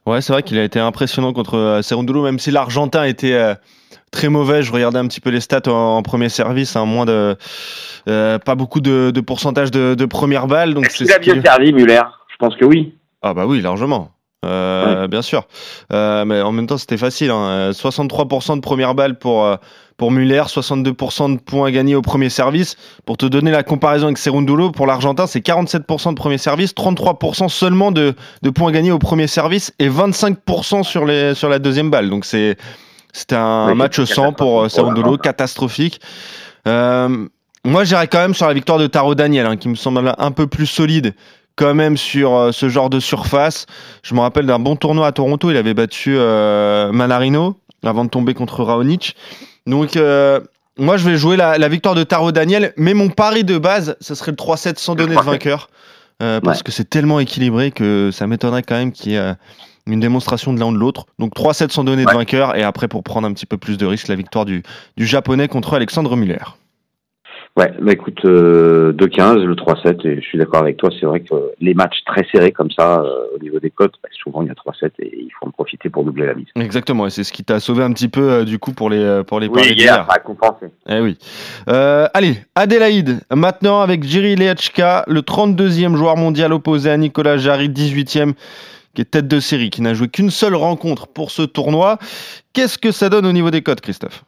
Ouais, 0.06 0.22
c'est 0.22 0.34
vrai 0.34 0.44
qu'il 0.44 0.58
a 0.58 0.64
été 0.64 0.80
impressionnant 0.80 1.34
contre 1.34 1.58
euh, 1.58 1.82
Serundulo, 1.82 2.24
même 2.24 2.40
si 2.40 2.52
l'Argentin 2.52 3.04
était 3.04 3.34
euh, 3.34 3.56
très 4.12 4.30
mauvais. 4.30 4.62
Je 4.64 4.72
regardais 4.72 5.00
un 5.00 5.08
petit 5.08 5.22
peu 5.22 5.30
les 5.30 5.40
stats 5.40 5.68
en, 5.68 5.98
en 5.98 6.02
premier 6.02 6.30
service, 6.30 6.76
hein, 6.76 6.86
moins 6.86 7.06
de, 7.06 7.36
euh, 8.08 8.40
pas 8.40 8.56
beaucoup 8.56 8.82
de, 8.82 9.12
de 9.12 9.22
pourcentage 9.22 9.72
de, 9.72 9.96
de 9.96 10.06
première 10.06 10.48
balle. 10.48 10.74
Donc 10.74 10.88
c'est. 10.90 11.06
Il 11.06 11.12
a 11.12 11.20
bien 11.20 11.42
servi 11.42 11.74
Muller? 11.74 12.02
Je 12.30 12.36
pense 12.38 12.56
que 12.56 12.66
oui. 12.66 12.96
Ah 13.22 13.34
bah 13.34 13.46
oui, 13.46 13.62
largement. 13.62 14.12
Euh, 14.44 15.02
ouais. 15.02 15.08
Bien 15.08 15.22
sûr. 15.22 15.48
Euh, 15.92 16.26
mais 16.26 16.42
en 16.42 16.52
même 16.52 16.68
temps, 16.68 16.78
c'était 16.78 16.98
facile. 16.98 17.32
Hein. 17.32 17.72
63% 17.72 18.56
de 18.56 18.62
première 18.62 18.96
balle 18.96 19.18
pour, 19.18 19.46
euh, 19.46 19.56
pour 19.98 20.12
Muller, 20.12 20.44
62% 20.48 21.36
de 21.36 21.40
points 21.40 21.72
gagnés 21.72 21.96
au 21.96 22.02
premier 22.02 22.30
service. 22.30 22.76
Pour 23.06 23.18
te 23.18 23.26
donner 23.26 23.52
la 23.52 23.64
comparaison 23.64 24.08
avec 24.08 24.18
Serundulo, 24.18 24.72
pour 24.72 24.88
l'Argentin, 24.88 25.28
c'est 25.28 25.46
47% 25.46 26.12
de 26.12 26.16
premier 26.16 26.38
service, 26.38 26.74
33% 26.74 27.50
seulement 27.50 27.92
de, 27.92 28.16
de 28.42 28.50
points 28.50 28.72
gagnés 28.72 28.92
au 28.92 29.00
premier 29.00 29.28
service 29.28 29.74
et 29.80 29.90
25% 29.90 30.84
sur, 30.84 31.06
les, 31.06 31.36
sur 31.36 31.50
la 31.50 31.60
deuxième 31.60 31.90
balle. 31.90 32.10
Donc 32.10 32.26
c'est 32.26 32.58
c'était 33.14 33.36
un 33.36 33.68
ouais, 33.68 33.76
match 33.76 34.04
100 34.04 34.34
pour 34.34 34.70
Serundulo, 34.72 35.18
catastrophique. 35.18 36.02
Euh, 36.68 37.28
moi, 37.66 37.84
j'irais 37.86 38.08
quand 38.08 38.20
même 38.20 38.34
sur 38.34 38.48
la 38.48 38.54
victoire 38.54 38.78
de 38.78 38.88
Taro 38.88 39.16
Daniel, 39.16 39.46
hein, 39.46 39.56
qui 39.56 39.70
me 39.70 39.76
semble 39.76 40.14
un 40.18 40.32
peu 40.32 40.48
plus 40.48 40.66
solide 40.66 41.14
quand 41.56 41.74
même 41.74 41.98
sur 41.98 42.34
euh, 42.34 42.52
ce 42.52 42.70
genre 42.70 42.90
de 42.90 43.00
surface. 43.00 43.66
Je 44.04 44.16
me 44.16 44.20
rappelle 44.20 44.46
d'un 44.46 44.60
bon 44.60 44.76
tournoi 44.76 45.08
à 45.08 45.12
Toronto, 45.12 45.52
il 45.52 45.58
avait 45.58 45.74
battu 45.74 46.16
euh, 46.18 46.92
Manarino 46.92 47.58
avant 47.84 48.06
de 48.06 48.10
tomber 48.10 48.34
contre 48.34 48.64
Raonic. 48.64 49.16
Donc 49.68 49.96
euh, 49.96 50.40
moi 50.78 50.98
je 50.98 51.10
vais 51.10 51.18
jouer 51.18 51.38
la, 51.38 51.58
la, 51.58 51.68
victoire 51.68 51.96
de 51.96 52.04
Taro 52.04 52.32
Daniel, 52.32 52.74
mais 52.78 52.94
mon 52.94 53.10
pari 53.10 53.44
de 53.44 53.58
base, 53.58 53.96
ce 54.02 54.16
serait 54.16 54.32
le 54.32 54.38
3-7 54.38 54.78
sans 54.78 54.96
donner 54.96 55.16
de 55.16 55.22
vainqueur. 55.22 55.70
Euh, 56.22 56.40
parce 56.40 56.60
ouais. 56.60 56.64
que 56.64 56.72
c'est 56.72 56.90
tellement 56.90 57.20
équilibré 57.20 57.72
que 57.72 58.12
ça 58.14 58.28
m'étonnerait 58.28 58.64
quand 58.64 58.76
même 58.76 58.92
qu'il 58.92 59.14
y 59.14 59.16
ait 59.16 59.34
une 59.88 60.00
démonstration 60.00 60.54
de 60.54 60.60
l'un 60.60 60.68
ou 60.68 60.74
de 60.74 60.78
l'autre. 60.78 61.06
Donc 61.20 61.36
3-7 61.36 61.72
sans 61.72 61.84
donner 61.84 62.06
ouais. 62.06 62.12
de 62.12 62.18
vainqueur, 62.18 62.56
et 62.56 62.64
après 62.64 62.88
pour 62.88 63.04
prendre 63.04 63.28
un 63.28 63.34
petit 63.34 63.46
peu 63.46 63.58
plus 63.58 63.78
de 63.78 63.86
risque, 63.86 64.08
la 64.08 64.16
victoire 64.16 64.46
du, 64.46 64.64
du 64.96 65.06
japonais 65.06 65.48
contre 65.48 65.74
Alexandre 65.74 66.16
Muller. 66.16 66.38
Ouais, 67.56 67.72
bah 67.80 67.92
écoute, 67.92 68.26
euh, 68.26 68.94
2-15, 68.94 69.44
le 69.44 69.54
3-7, 69.54 70.08
et 70.08 70.16
je 70.16 70.22
suis 70.22 70.40
d'accord 70.40 70.62
avec 70.62 70.78
toi, 70.78 70.90
c'est 71.00 71.06
vrai 71.06 71.20
que 71.20 71.36
les 71.60 71.76
matchs 71.76 72.04
très 72.04 72.26
serrés 72.32 72.52
comme 72.52 72.72
ça, 72.72 73.02
euh, 73.02 73.26
au 73.36 73.44
niveau 73.44 73.60
des 73.60 73.70
cotes, 73.70 73.94
bah, 74.02 74.10
souvent 74.24 74.42
il 74.42 74.48
y 74.48 74.52
a 74.52 74.56
3-7 74.56 74.90
et 74.98 75.16
il 75.16 75.30
faut 75.40 75.46
en 75.46 75.52
profiter 75.52 75.88
pour 75.90 76.04
doubler 76.04 76.26
la 76.26 76.34
mise. 76.34 76.48
Exactement, 76.56 77.06
et 77.06 77.12
c'est 77.12 77.24
ce 77.24 77.32
qui 77.32 77.44
t'a 77.44 77.60
sauvé 77.60 77.84
un 77.84 77.94
petit 77.94 78.08
peu 78.08 78.28
euh, 78.28 78.44
du 78.44 78.58
coup 78.58 78.74
pour 78.74 78.90
les, 78.90 78.98
euh, 78.98 79.22
pour 79.22 79.40
les 79.40 79.48
oui, 79.50 79.72
hier. 79.72 79.94
ça 79.94 80.08
a 80.10 80.18
compensé. 80.18 80.66
Eh 80.90 81.00
oui. 81.00 81.16
Allez, 81.68 82.38
Adélaïde, 82.56 83.20
maintenant 83.32 83.82
avec 83.82 84.04
Jiri 84.04 84.36
Lehachka, 84.36 85.04
le 85.08 85.22
32e 85.22 85.96
joueur 85.96 86.18
mondial 86.18 86.54
opposé 86.54 86.90
à 86.90 86.98
Nicolas 86.98 87.38
Jarry, 87.38 87.70
18e 87.70 88.34
qui 88.96 89.02
est 89.02 89.06
tête 89.06 89.28
de 89.28 89.40
série, 89.40 89.70
qui 89.70 89.84
n'a 89.84 89.94
joué 89.94 90.08
qu'une 90.08 90.32
seule 90.32 90.56
rencontre 90.56 91.08
pour 91.08 91.30
ce 91.30 91.44
tournoi. 91.44 92.00
Qu'est-ce 92.54 92.80
que 92.80 92.92
ça 92.92 93.10
donne 93.10 93.26
au 93.28 93.32
niveau 93.32 93.52
des 93.52 93.62
cotes, 93.62 93.82
Christophe? 93.82 94.24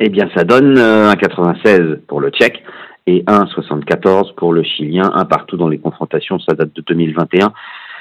Eh 0.00 0.08
bien, 0.08 0.28
ça 0.34 0.44
donne 0.44 0.78
un 0.78 1.14
96 1.14 2.00
pour 2.08 2.20
le 2.20 2.30
Tchèque 2.30 2.62
et 3.06 3.22
1,74 3.22 4.34
pour 4.34 4.52
le 4.52 4.62
Chilien, 4.62 5.10
un 5.14 5.24
partout 5.24 5.56
dans 5.56 5.68
les 5.68 5.78
confrontations, 5.78 6.38
ça 6.40 6.54
date 6.54 6.74
de 6.74 6.82
2021. 6.82 7.52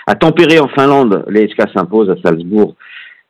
À 0.07 0.15
tempérer 0.15 0.59
en 0.59 0.67
Finlande, 0.69 1.25
les 1.29 1.47
SK 1.47 1.69
s'imposent 1.73 2.09
à 2.09 2.15
Salzbourg. 2.23 2.75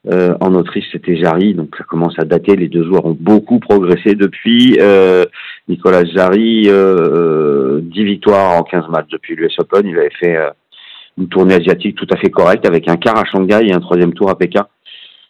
Euh, 0.09 0.33
en 0.39 0.55
Autriche, 0.55 0.85
c'était 0.93 1.17
Jarry, 1.17 1.53
donc 1.53 1.75
ça 1.77 1.83
commence 1.83 2.17
à 2.19 2.23
dater. 2.23 2.55
Les 2.55 2.69
deux 2.69 2.85
joueurs 2.85 3.05
ont 3.05 3.17
beaucoup 3.19 3.59
progressé 3.59 4.15
depuis. 4.15 4.77
Euh, 4.79 5.25
Nicolas 5.67 6.05
Jarry, 6.05 6.67
euh, 6.67 7.81
10 7.83 8.03
victoires 8.05 8.57
en 8.57 8.63
15 8.63 8.87
matchs 8.87 9.09
depuis 9.11 9.35
l'US 9.35 9.53
Open. 9.59 9.85
Il 9.85 9.97
avait 9.97 10.09
fait 10.17 10.37
euh, 10.37 10.51
une 11.17 11.27
tournée 11.27 11.55
asiatique 11.55 11.97
tout 11.97 12.07
à 12.11 12.17
fait 12.17 12.29
correcte 12.29 12.65
avec 12.65 12.87
un 12.87 12.95
quart 12.95 13.17
à 13.17 13.25
Shanghai 13.25 13.67
et 13.67 13.73
un 13.73 13.81
troisième 13.81 14.13
tour 14.13 14.29
à 14.29 14.37
Pékin. 14.37 14.67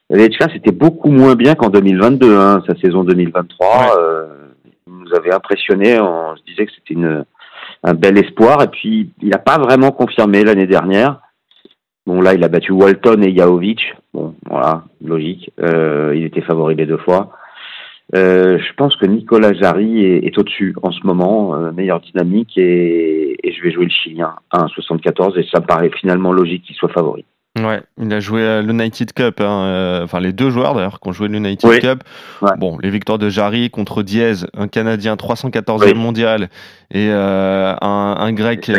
Lechka, 0.10 0.48
c'était 0.54 0.72
beaucoup 0.72 1.12
moins 1.12 1.36
bien 1.36 1.56
qu'en 1.56 1.70
2022, 1.70 2.38
hein, 2.38 2.64
sa 2.68 2.76
saison 2.76 3.04
2023. 3.04 3.68
Ouais. 3.68 3.76
Euh, 4.00 4.26
nous 4.88 5.14
avait 5.16 5.34
impressionné, 5.34 6.00
on 6.00 6.36
se 6.36 6.44
disait 6.44 6.66
que 6.66 6.72
c'était 6.76 6.94
une 6.96 7.26
un 7.84 7.94
bel 7.94 8.18
espoir, 8.18 8.62
et 8.62 8.68
puis 8.68 9.12
il 9.22 9.30
n'a 9.30 9.38
pas 9.38 9.58
vraiment 9.58 9.92
confirmé 9.92 10.44
l'année 10.44 10.68
dernière. 10.68 11.22
Bon, 12.06 12.22
là, 12.22 12.34
il 12.34 12.44
a 12.44 12.48
battu 12.48 12.72
Walton 12.72 13.22
et 13.22 13.32
Yaovic. 13.32 13.82
Bon, 14.14 14.36
voilà, 14.50 14.84
logique. 15.04 15.52
Euh, 15.62 16.14
il 16.16 16.24
était 16.24 16.42
favori 16.42 16.76
les 16.76 16.86
deux 16.86 16.98
fois. 16.98 17.32
Euh, 18.16 18.58
je 18.58 18.74
pense 18.74 18.96
que 18.96 19.06
Nicolas 19.06 19.54
Jarry 19.54 20.04
est, 20.04 20.26
est 20.26 20.38
au-dessus 20.38 20.76
en 20.82 20.92
ce 20.92 21.06
moment, 21.06 21.54
euh, 21.54 21.72
meilleure 21.72 22.02
dynamique, 22.02 22.58
et, 22.58 23.38
et, 23.48 23.54
je 23.54 23.62
vais 23.62 23.72
jouer 23.72 23.86
le 23.86 23.92
Chilien 23.92 24.34
à 24.50 24.66
1,74, 24.66 25.38
et 25.38 25.48
ça 25.54 25.60
me 25.60 25.68
paraît 25.68 25.92
finalement 25.92 26.34
logique 26.34 26.64
qu'il 26.64 26.76
soit 26.76 26.90
favori. 26.90 27.24
Ouais, 27.66 27.82
il 28.02 28.14
a 28.14 28.20
joué 28.20 28.62
l'United 28.62 29.14
Cup, 29.14 29.42
hein, 29.42 29.64
euh, 29.66 30.04
enfin 30.04 30.20
les 30.20 30.34
deux 30.34 30.50
joueurs 30.50 30.76
d'ailleurs 30.76 31.00
qui 31.00 31.10
ont 31.10 31.12
joué 31.12 31.28
l'United 31.28 31.70
oui. 31.70 31.80
Cup. 31.80 32.04
Ouais. 32.42 32.52
Bon, 32.58 32.78
les 32.82 32.90
victoires 32.90 33.18
de 33.18 33.30
Jarry 33.30 33.70
contre 33.70 34.04
Diez, 34.04 34.34
un 34.58 34.68
Canadien 34.68 35.16
314e 35.16 35.86
oui. 35.86 35.94
mondial 35.94 36.50
et 36.92 37.10
euh, 37.10 37.74
un, 37.82 38.16
un, 38.20 38.32
grec 38.34 38.72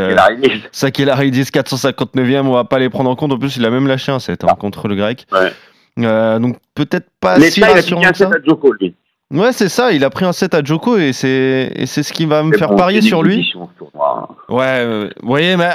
Sakelaridis 0.73 1.41
euh, 1.41 1.61
459e, 1.61 2.41
on 2.41 2.53
va 2.53 2.65
pas 2.65 2.79
les 2.79 2.91
prendre 2.91 3.11
en 3.11 3.17
compte. 3.17 3.33
En 3.33 3.39
plus, 3.39 3.57
il 3.57 3.65
a 3.65 3.71
même 3.71 3.87
lâché 3.87 4.13
un 4.13 4.19
set 4.19 4.45
hein, 4.45 4.55
contre 4.59 4.89
le 4.89 4.97
grec. 4.97 5.27
Ouais. 5.33 5.53
Euh, 5.99 6.39
donc 6.39 6.57
peut-être 6.75 7.09
pas 7.21 7.39
les 7.39 7.51
si 7.51 7.63
rassurant 7.63 8.03
que 8.03 8.17
ça. 8.17 8.31
Joko, 8.47 8.73
lui. 8.73 8.95
Ouais, 9.33 9.53
c'est 9.53 9.69
ça. 9.69 9.93
Il 9.93 10.05
a 10.05 10.11
pris 10.11 10.25
un 10.25 10.33
set 10.33 10.55
à 10.55 10.63
Joko 10.63 10.97
et 10.97 11.13
c'est 11.13 11.73
et 11.75 11.87
c'est 11.87 12.03
ce 12.03 12.13
qui 12.13 12.27
va 12.27 12.43
me 12.43 12.57
faire 12.57 12.71
bon, 12.71 12.77
parier 12.77 13.01
sur 13.01 13.23
lui. 13.23 13.53
Ouais, 14.49 14.65
euh, 14.65 15.11
vous 15.23 15.29
voyez, 15.29 15.57
mais 15.57 15.71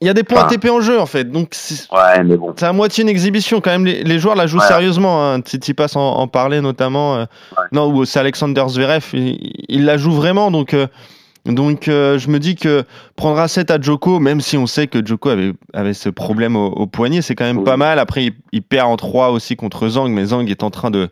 il 0.00 0.06
y 0.06 0.10
a 0.10 0.14
des 0.14 0.22
points 0.22 0.42
enfin, 0.44 0.54
ATP 0.54 0.70
en 0.70 0.80
jeu 0.80 0.98
en 1.00 1.06
fait, 1.06 1.30
donc 1.30 1.48
c'est 1.52 1.90
ouais, 1.92 2.24
mais 2.24 2.36
bon. 2.36 2.54
à 2.60 2.72
moitié 2.72 3.02
une 3.02 3.08
exhibition 3.10 3.60
quand 3.60 3.70
même. 3.70 3.84
Les, 3.84 4.02
les 4.02 4.18
joueurs 4.18 4.34
la 4.34 4.46
jouent 4.46 4.58
ouais. 4.58 4.66
sérieusement. 4.66 5.22
Hein. 5.32 5.40
Tsitsipas 5.40 5.92
en, 5.96 6.00
en 6.00 6.26
parlait 6.26 6.60
notamment. 6.60 7.16
Euh, 7.16 7.20
ouais. 7.56 7.64
Non, 7.72 7.92
ou 7.92 8.04
c'est 8.04 8.18
Alexander 8.18 8.64
Zverev, 8.68 9.04
il, 9.12 9.38
il, 9.68 9.84
la 9.84 9.96
joue 9.96 10.12
vraiment. 10.12 10.50
Donc 10.50 10.74
euh, 10.74 10.86
Donc 11.46 11.88
euh, 11.88 12.18
je 12.18 12.28
me 12.30 12.38
dis 12.38 12.54
que 12.56 12.84
prendre 13.16 13.38
un 13.38 13.48
set 13.48 13.70
à 13.70 13.78
Joko, 13.80 14.20
même 14.20 14.40
si 14.40 14.56
on 14.56 14.66
sait 14.66 14.86
que 14.86 15.04
Joko 15.04 15.28
avait, 15.28 15.52
avait 15.74 15.92
ce 15.94 16.08
problème 16.08 16.56
au, 16.56 16.66
au 16.68 16.86
poignet, 16.86 17.20
c'est 17.22 17.34
quand 17.34 17.44
même 17.44 17.58
Oui. 17.58 17.64
pas 17.64 17.76
mal. 17.76 17.98
Après, 17.98 18.24
il, 18.24 18.32
il 18.52 18.62
perd 18.62 18.88
en 18.90 18.96
3 18.96 19.30
aussi 19.30 19.54
contre 19.54 19.86
Zhang, 19.88 20.10
mais 20.10 20.24
Zhang 20.26 20.48
est 20.50 20.62
en 20.62 20.70
train 20.70 20.90
de, 20.90 21.08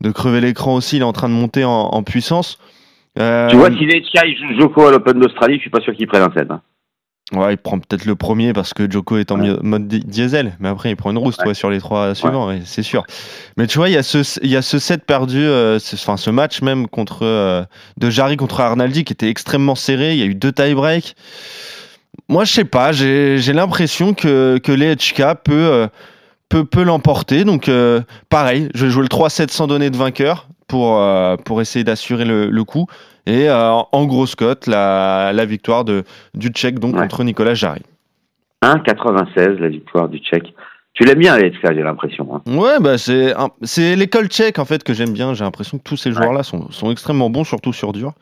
de 0.00 0.10
crever 0.10 0.40
l'écran 0.40 0.74
aussi, 0.74 0.96
il 0.96 1.02
est 1.02 1.04
en 1.04 1.12
train 1.12 1.28
de 1.28 1.34
monter 1.34 1.64
en, 1.64 1.70
en 1.70 2.02
puissance. 2.02 2.58
Tu 3.16 3.22
vois, 3.22 3.70
si 3.70 3.84
les 3.86 4.02
Sky 4.04 4.34
joue 4.36 4.58
Joko 4.60 4.86
à 4.86 4.90
l'Open 4.90 5.20
d'Australie, 5.20 5.56
je 5.56 5.60
suis 5.60 5.70
pas 5.70 5.80
sûr 5.80 5.94
qu'il 5.94 6.06
prenne 6.08 6.22
un 6.22 6.32
set. 6.32 6.50
hein. 6.50 6.60
Ouais, 7.32 7.54
il 7.54 7.56
prend 7.56 7.78
peut-être 7.78 8.04
le 8.04 8.14
premier 8.14 8.52
parce 8.52 8.74
que 8.74 8.90
Joko 8.90 9.16
est 9.16 9.32
en 9.32 9.40
Ouais. 9.40 9.56
mode 9.62 9.88
di- 9.88 10.00
diesel, 10.00 10.54
mais 10.60 10.68
après 10.68 10.90
il 10.90 10.96
prend 10.96 11.10
une 11.12 11.18
rousse 11.18 11.38
Ouais. 11.38 11.48
ouais, 11.48 11.54
sur 11.54 11.70
les 11.70 11.78
trois 11.80 12.14
suivants, 12.14 12.54
c'est 12.66 12.82
sûr. 12.82 13.04
Mais 13.56 13.66
tu 13.66 13.78
vois, 13.78 13.88
il 13.88 13.92
y 13.92 13.96
a 13.96 14.02
ce, 14.02 14.18
il 14.42 14.50
y 14.50 14.56
a 14.56 14.60
ce 14.60 14.78
set 14.78 15.04
perdu, 15.06 15.38
euh, 15.38 15.78
ce- 15.78 15.96
enfin 15.96 16.18
ce 16.18 16.28
match 16.28 16.60
même 16.60 16.88
contre 16.88 17.20
euh, 17.22 17.64
de 17.96 18.10
Jarry 18.10 18.36
contre 18.36 18.60
Arnaldi 18.60 19.04
qui 19.04 19.14
était 19.14 19.28
extrêmement 19.30 19.74
serré. 19.74 20.12
Il 20.12 20.18
y 20.18 20.22
a 20.22 20.26
eu 20.26 20.34
deux 20.34 20.52
tie-breaks. 20.52 21.14
Moi, 22.28 22.44
je 22.44 22.52
sais 22.52 22.64
pas, 22.66 22.92
j'ai 22.92 23.38
l'impression 23.54 24.12
que 24.12 24.58
que 24.62 24.72
peut 25.34 25.52
euh, 25.52 25.86
peut, 26.50 26.64
peut 26.66 26.82
l'emporter. 26.82 27.44
Donc 27.44 27.70
pareil, 28.28 28.68
je 28.74 28.84
vais 28.86 28.92
jouer 28.92 29.02
le 29.02 29.08
3-7 29.08 29.50
sans 29.50 29.66
donner 29.66 29.88
de 29.88 29.96
vainqueur 29.96 30.48
pour 30.68 31.02
pour 31.46 31.62
essayer 31.62 31.82
d'assurer 31.84 32.26
le, 32.26 32.50
le 32.50 32.64
coup. 32.64 32.86
Et 33.26 33.48
euh, 33.48 33.70
en 33.92 34.04
grosse 34.06 34.34
cote, 34.34 34.66
la, 34.66 35.32
la 35.32 35.44
victoire 35.44 35.84
de, 35.84 36.04
du 36.34 36.48
Tchèque 36.48 36.78
donc 36.78 36.94
Ouais. 36.94 37.02
contre 37.02 37.22
Nicolas 37.24 37.54
Jarry. 37.54 37.82
1,96 38.62 39.58
la 39.58 39.68
victoire 39.68 40.08
du 40.08 40.18
Tchèque. 40.18 40.54
Tu 40.94 41.04
l'aimes 41.04 41.18
bien, 41.18 41.36
Sky, 41.38 41.52
j'ai 41.62 41.82
l'impression. 41.82 42.28
hein. 42.34 42.42
Ouais, 42.46 42.78
bah 42.78 42.98
c'est 42.98 43.34
un- 43.34 43.48
c'est 43.62 43.96
l'école 43.96 44.26
tchèque 44.26 44.58
en 44.58 44.66
fait 44.66 44.84
que 44.84 44.92
j'aime 44.92 45.12
bien. 45.12 45.32
J'ai 45.32 45.42
l'impression 45.42 45.78
que 45.78 45.82
tous 45.82 45.96
ces 45.96 46.12
joueurs-là 46.12 46.42
sont, 46.42 46.70
sont 46.70 46.90
extrêmement 46.90 47.30
bons, 47.30 47.44
surtout 47.44 47.72
sur 47.72 47.92
dur. 47.92 48.12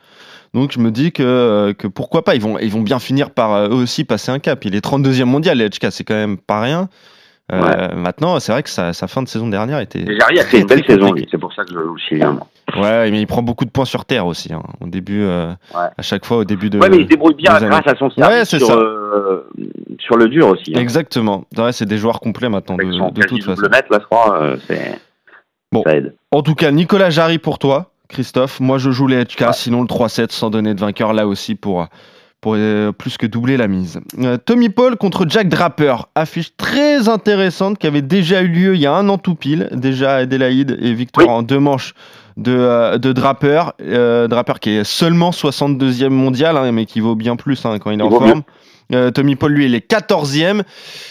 Donc 0.55 0.71
je 0.73 0.79
me 0.79 0.91
dis 0.93 1.11
que, 1.11 1.23
euh, 1.25 1.73
que 1.75 1.89
pourquoi 1.89 2.23
pas, 2.23 2.37
ils 2.37 2.41
vont, 2.41 2.59
ils 2.61 2.71
vont 2.71 2.83
bien 2.83 3.01
finir 3.01 3.31
par 3.31 3.53
euh, 3.55 3.69
eux 3.71 3.75
aussi 3.75 4.05
passer 4.05 4.31
un 4.31 4.39
cap. 4.39 4.65
Il 4.65 4.77
est 4.77 4.85
32e 4.85 5.25
mondial, 5.25 5.59
les 5.59 5.69
HK, 5.69 5.91
c'est 5.91 6.05
quand 6.05 6.15
même 6.15 6.39
pas 6.39 6.61
rien. 6.61 6.89
Euh, 7.53 7.93
Maintenant, 7.97 8.39
c'est 8.39 8.53
vrai 8.53 8.63
que 8.63 8.71
sa, 8.71 8.93
sa 8.93 9.09
fin 9.09 9.23
de 9.23 9.29
saison 9.29 9.49
dernière 9.49 9.81
était. 9.81 10.05
Jarry 10.21 10.39
a 10.39 10.45
fait 10.45 10.61
une 10.61 10.67
belle 10.69 10.85
saison. 10.87 11.13
C'est 11.29 11.39
pour 11.39 11.53
ça 11.53 11.65
que 11.65 11.71
je 11.71 11.75
joue 11.75 11.95
le 11.95 12.01
Chilien. 12.09 12.33
moi. 12.35 12.47
Ouais, 12.77 13.11
mais 13.11 13.21
il 13.21 13.27
prend 13.27 13.43
beaucoup 13.43 13.65
de 13.65 13.71
points 13.71 13.85
sur 13.85 14.05
terre 14.05 14.27
aussi. 14.27 14.53
hein. 14.53 14.63
Au 14.81 14.87
début, 14.87 15.23
euh, 15.23 15.51
Ouais. 15.75 15.89
à 15.97 16.03
chaque 16.03 16.25
fois, 16.25 16.39
au 16.39 16.45
début 16.45 16.71
de. 16.71 16.79
Ouais, 16.79 16.89
mais 16.89 16.99
il 16.99 17.05
se 17.05 17.09
débrouille 17.09 17.35
bien 17.35 17.59
grâce 17.59 17.87
à 17.87 17.97
son 17.97 18.11
service 18.11 18.49
c'est 18.49 18.59
sur, 18.59 18.69
ça. 18.69 18.75
euh, 18.75 19.43
sur 19.99 20.17
le 20.17 20.29
dur 20.29 20.49
aussi. 20.49 20.73
hein. 20.75 20.81
Exactement. 20.81 21.45
Ouais, 21.57 21.73
c'est 21.73 21.87
des 21.87 21.99
joueurs 21.99 22.21
complets 22.21 22.49
maintenant, 22.49 22.77
de, 22.77 22.83
toute 23.23 23.43
façon. 23.45 23.55
double 23.55 23.71
mètre, 23.71 23.89
là, 23.91 23.99
je 24.01 24.05
crois, 24.07 24.41
euh, 24.43 24.57
c'est... 24.69 24.99
Bon. 25.73 25.83
ça 25.87 25.97
aide. 25.97 26.15
En 26.33 26.43
tout 26.43 26.55
cas, 26.55 26.71
Nicolas 26.73 27.11
Jarry 27.11 27.39
pour 27.39 27.59
toi, 27.59 27.91
Christophe. 28.09 28.59
Moi, 28.61 28.79
je 28.79 28.91
joue 28.91 29.07
les 29.07 29.25
HK, 29.25 29.53
sinon 29.53 29.83
le 29.83 29.87
3-7 29.87 30.33
sans 30.33 30.51
donner 30.51 30.75
de 30.75 30.81
vainqueur 30.81 31.13
là 31.13 31.29
aussi 31.29 31.55
pour, 31.55 31.87
pour 32.41 32.57
plus 32.99 33.17
que 33.19 33.27
doubler 33.27 33.57
la 33.57 33.69
mise. 33.69 34.01
Tommy 34.47 34.69
Paul 34.69 34.97
contre 34.97 35.27
Jack 35.29 35.49
Draper, 35.49 36.07
affiche 36.17 36.57
très 36.57 37.09
intéressante 37.09 37.79
qui 37.79 37.87
avait 37.87 38.03
déjà 38.03 38.43
eu 38.43 38.49
lieu 38.49 38.75
il 38.75 38.81
y 38.81 38.87
a 38.87 38.93
un 38.93 39.09
an 39.09 39.17
tout 39.19 39.37
pile, 39.37 39.69
déjà 39.73 40.15
à 40.15 40.17
Adélaïde 40.23 40.77
et 40.81 40.93
victoire 40.93 41.29
Oui. 41.29 41.33
en 41.35 41.43
deux 41.43 41.61
manches 41.61 41.95
de, 42.41 42.57
euh, 42.57 42.99
de 42.99 43.13
Draper. 43.13 43.73
Euh, 43.81 44.27
Draper 44.27 44.59
qui 44.61 44.71
est 44.71 44.85
seulement 44.85 45.31
62e 45.31 46.09
mondial, 46.09 46.57
hein, 46.57 46.73
mais 46.73 46.87
qui 46.87 47.01
vaut 47.01 47.15
bien 47.15 47.37
plus 47.37 47.65
hein, 47.65 47.79
quand 47.79 47.91
il 47.91 48.01
est 48.01 48.05
Il 48.05 48.07
en 48.07 48.11
forme. 48.11 48.43
Euh, 48.93 49.13
Tommy 49.13 49.37
Paul, 49.37 49.53
lui, 49.53 49.67
il 49.67 49.75
est 49.75 49.89
14e. 49.89 50.63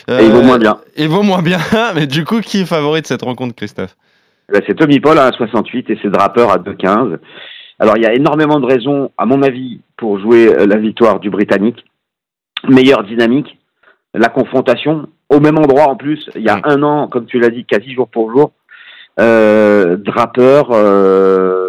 Et 0.10 0.26
il 0.26 0.32
vaut 0.32 0.42
moins 0.42 0.58
bien. 0.58 0.80
Il 0.98 1.08
vaut 1.08 1.24
moins 1.24 1.42
bien, 1.42 1.60
mais 1.96 2.08
du 2.08 2.26
coup, 2.26 2.42
qui 2.42 2.62
est 2.62 2.66
favori 2.66 3.02
de 3.02 3.08
cette 3.08 3.22
rencontre, 3.22 3.56
Christophe? 3.56 3.96
C'est 4.68 4.76
Tommy 4.76 5.00
Paul 5.00 5.18
à 5.18 5.30
1,68 5.30 5.92
et 5.92 6.00
c'est 6.02 6.10
Draper 6.10 6.48
à 6.50 6.58
2,15. 6.58 7.18
Alors, 7.78 7.96
il 7.96 8.04
y 8.04 8.08
a 8.08 8.14
énormément 8.14 8.60
de 8.60 8.66
raisons, 8.66 9.12
à 9.18 9.26
mon 9.26 9.44
avis, 9.44 9.80
pour 9.96 10.20
jouer 10.20 10.54
la 10.66 10.78
victoire 10.78 11.20
du 11.20 11.30
Britannique. 11.30 11.86
Meilleure 12.68 13.04
dynamique, 13.04 13.58
la 14.14 14.28
confrontation, 14.28 15.08
au 15.30 15.40
même 15.40 15.58
endroit 15.58 15.88
en 15.88 15.96
plus, 15.96 16.30
il 16.36 16.42
y 16.42 16.50
a 16.50 16.60
un 16.66 16.84
an, 16.84 17.08
comme 17.08 17.26
tu 17.26 17.40
l'as 17.40 17.52
dit, 17.52 17.64
quasi 17.64 17.94
jour 17.94 18.10
pour 18.10 18.32
jour. 18.32 18.52
Euh, 19.20 19.98
Draper, 19.98 20.64
euh, 20.72 21.66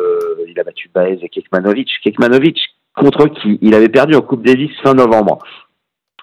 il 0.49 0.59
a 0.61 0.64
battu 0.64 0.90
Baez 0.95 1.19
et 1.23 1.28
Kekmanovic. 1.28 1.88
Kekmanovic, 2.04 2.59
contre 2.95 3.26
qui 3.26 3.59
il 3.61 3.75
avait 3.75 3.88
perdu 3.88 4.14
en 4.14 4.21
Coupe 4.21 4.45
Davis 4.45 4.71
fin 4.83 4.95
novembre. 4.95 5.38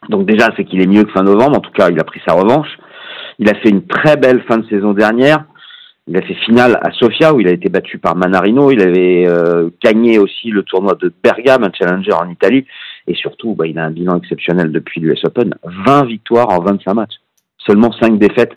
Donc 0.10 0.26
déjà, 0.26 0.50
c'est 0.56 0.64
qu'il 0.64 0.82
est 0.82 0.88
mieux 0.88 1.04
que 1.04 1.12
fin 1.12 1.24
novembre. 1.24 1.58
En 1.58 1.62
tout 1.62 1.72
cas, 1.72 1.90
il 1.90 2.00
a 2.00 2.04
pris 2.04 2.22
sa 2.26 2.34
revanche. 2.34 2.70
Il 3.40 3.50
a 3.50 3.56
fait 3.56 3.70
une 3.70 3.86
très 3.86 4.16
belle 4.16 4.44
fin 4.44 4.58
de 4.58 4.68
saison 4.68 4.94
dernière. 4.94 5.44
Il 6.08 6.16
a 6.16 6.22
fait 6.22 6.36
finale 6.36 6.80
à 6.82 6.92
Sofia 6.92 7.34
où 7.34 7.42
il 7.42 7.50
a 7.50 7.52
été 7.52 7.68
battu 7.68 7.98
par 7.98 8.16
Manarino. 8.16 8.72
Il 8.72 8.82
avait 8.82 9.26
euh, 9.28 9.70
gagné 9.84 10.20
aussi 10.20 10.50
le 10.50 10.64
tournoi 10.64 10.96
de 10.96 11.12
Bergame, 11.22 11.66
un 11.66 11.72
challenger 11.74 12.14
en 12.14 12.30
Italie. 12.30 12.66
Et 13.08 13.14
surtout, 13.14 13.56
bah, 13.56 13.68
il 13.68 13.78
a 13.78 13.86
un 13.86 13.92
bilan 13.92 14.18
exceptionnel 14.18 14.72
depuis 14.72 15.02
l'US 15.02 15.20
Open. 15.26 15.56
20 15.64 16.06
victoires 16.06 16.50
en 16.50 16.62
25 16.62 16.94
matchs. 16.94 17.16
Seulement 17.68 17.92
5 17.92 18.18
défaites. 18.18 18.54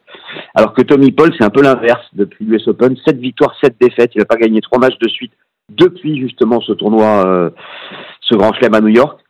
Alors 0.55 0.73
que 0.73 0.83
Tommy 0.83 1.11
Paul, 1.11 1.31
c'est 1.37 1.45
un 1.45 1.50
peu 1.50 1.62
l'inverse. 1.62 2.07
Depuis 2.12 2.45
l'US 2.45 2.67
Open, 2.69 2.97
7 3.05 3.19
victoires, 3.19 3.55
7 3.62 3.75
défaites. 3.81 4.12
Il 4.14 4.19
n'a 4.21 4.25
pas 4.25 4.37
gagné 4.37 4.61
3 4.61 4.79
matchs 4.79 4.99
de 4.99 5.09
suite 5.09 5.33
depuis 5.71 6.21
justement 6.21 6.61
ce 6.61 6.73
tournoi, 6.73 7.26
euh, 7.26 7.50
ce 8.21 8.35
grand 8.35 8.52
chelem 8.55 8.75
à 8.75 8.81
New 8.81 8.88
York. 8.88 9.21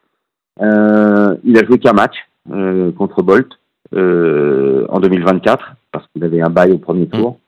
Euh, 0.60 1.36
il 1.44 1.58
a 1.58 1.64
joué 1.64 1.78
qu'un 1.78 1.92
match 1.92 2.16
euh, 2.52 2.92
contre 2.92 3.22
Bolt 3.22 3.48
en 3.92 5.00
2024 5.00 5.72
parce 5.92 6.06
qu'il 6.08 6.22
avait 6.24 6.40
un 6.40 6.50
bail 6.50 6.72
au 6.72 6.78
premier 6.78 7.08
tour. 7.08 7.38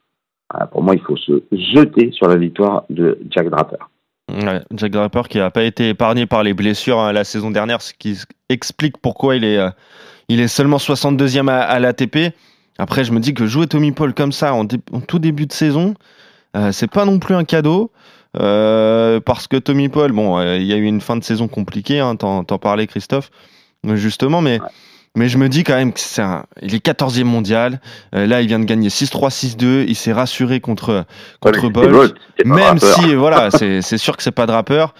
Ah, 0.53 0.67
pour 0.67 0.83
moi, 0.83 0.95
il 0.95 1.01
faut 1.01 1.17
se 1.17 1.43
jeter 1.53 2.11
sur 2.13 2.29
la 2.29 2.37
victoire 2.37 2.85
de 2.91 3.19
Jack 3.31 3.49
Draper. 3.49 3.89
Ouais, 4.31 4.61
Jack 4.75 4.93
Draper 4.93 5.29
qui 5.29 5.39
n'a 5.39 5.51
pas 5.51 5.63
été 5.63 5.91
épargné 5.91 6.27
par 6.27 6.43
les 6.43 6.55
blessures 6.55 6.99
hein, 6.99 7.13
la 7.13 7.25
saison 7.25 7.51
dernière, 7.51 7.81
ce 7.81 7.93
qui 7.95 8.19
explique 8.53 8.99
pourquoi 8.99 9.37
il 9.37 9.45
est, 9.45 9.59
euh, 9.59 9.71
il 10.29 10.41
est 10.41 10.49
seulement 10.49 10.79
62e 10.79 11.49
à, 11.49 11.61
à 11.61 11.79
l'ATP. 11.81 12.35
Après, 12.79 13.05
je 13.05 13.13
me 13.13 13.21
dis 13.21 13.35
que 13.35 13.47
jouer 13.47 13.67
Tommy 13.67 13.93
Paul 13.93 14.15
comme 14.15 14.33
ça 14.33 14.55
en, 14.55 14.65
dé- 14.65 14.81
en 14.93 15.01
tout 15.01 15.19
début 15.19 15.47
de 15.47 15.53
saison, 15.53 15.95
euh, 16.57 16.73
c'est 16.73 16.91
pas 16.91 17.05
non 17.05 17.19
plus 17.19 17.35
un 17.35 17.45
cadeau. 17.45 17.91
euh, 18.41 19.21
parce 19.21 19.47
que 19.47 19.57
Tommy 19.59 19.89
Paul, 19.91 20.13
bon, 20.13 20.39
euh, 20.39 20.57
il 20.57 20.65
y 20.67 20.73
a 20.73 20.77
eu 20.77 20.85
une 20.85 21.01
fin 21.03 21.17
de 21.17 21.25
saison 21.25 21.49
compliquée, 21.49 22.01
hein, 22.01 22.17
t'en, 22.17 22.45
parlais 22.45 22.87
Christophe, 22.87 23.31
justement, 23.95 24.41
mais, 24.41 24.59
mais 25.17 25.29
je 25.29 25.37
me 25.37 25.51
dis 25.51 25.65
quand 25.65 25.75
même 25.75 25.93
que 25.93 26.01
c'est 26.01 26.23
il 26.63 26.75
est 26.75 26.83
14e 26.85 27.25
mondial. 27.25 27.81
Là, 28.13 28.41
il 28.41 28.47
vient 28.49 28.59
de 28.59 28.65
gagner 28.65 28.89
6-3, 28.89 29.29
6-2. 29.31 29.85
Il 29.87 29.95
s'est 29.95 30.15
rassuré 30.15 30.61
contre, 30.61 31.05
contre 31.41 31.65
Ouais, 31.65 31.71
Bolt. 31.71 32.15
Même 32.47 32.79
si, 32.95 33.15
voilà, 33.15 33.51
c'est 33.83 33.99
sûr 33.99 34.17
que 34.17 34.23
c'est 34.23 34.33
pas 34.33 34.47
Draper. 34.47 34.95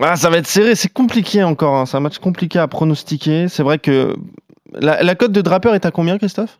Ah, 0.00 0.16
ça 0.16 0.30
va 0.30 0.38
être 0.38 0.46
serré, 0.46 0.74
c'est 0.74 0.92
compliqué 0.92 1.42
encore. 1.44 1.74
hein. 1.74 1.86
C'est 1.86 1.96
un 1.96 2.00
match 2.00 2.18
compliqué 2.18 2.58
à 2.58 2.66
pronostiquer. 2.68 3.48
C'est 3.48 3.62
vrai 3.62 3.78
que 3.78 4.16
la, 4.72 5.02
la 5.02 5.14
cote 5.14 5.32
de 5.32 5.40
Draper 5.42 5.74
est 5.74 5.84
à 5.84 5.90
combien, 5.90 6.16
Christophe? 6.18 6.58